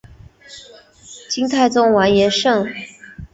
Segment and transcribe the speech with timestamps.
[1.29, 2.67] 金太宗完颜晟。